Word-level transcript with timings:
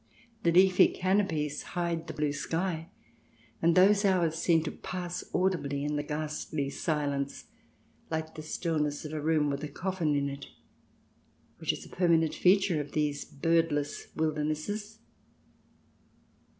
The 0.41 0.51
leafy 0.51 0.87
canopies 0.87 1.61
hide 1.77 2.07
the 2.07 2.13
blue 2.15 2.33
sky, 2.33 2.89
and 3.61 3.75
those 3.75 4.03
hours 4.03 4.33
seem 4.33 4.63
to 4.63 4.71
pass 4.71 5.23
audibly 5.31 5.83
in 5.83 5.95
the 5.95 6.01
ghastly 6.01 6.71
silence— 6.71 7.45
like 8.09 8.33
the 8.33 8.41
stillness 8.41 9.05
of 9.05 9.13
a 9.13 9.21
room 9.21 9.51
with 9.51 9.63
a 9.63 9.67
coffin 9.67 10.15
in 10.15 10.27
it— 10.27 10.47
which 11.59 11.71
is 11.71 11.85
a 11.85 11.89
permanent 11.89 12.33
feature 12.33 12.81
of 12.81 12.93
these 12.93 13.23
birdless 13.25 14.07
wildernesses. 14.15 14.97